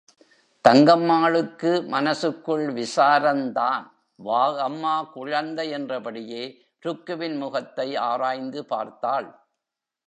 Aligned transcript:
தங்கம்மாளுக்கு 0.65 1.71
மனசுக்குள் 1.87 2.65
விசாரந்தான்... 2.77 3.85
வா 4.19 4.41
அம்மா 4.67 4.95
குழந்தை 5.13 5.65
என்றபடியே 5.77 6.43
ருக்குவின் 6.85 7.37
முகத்தை 7.37 7.87
ஆராய்ந்து 8.09 8.61
பார்த்தாள். 8.65 9.29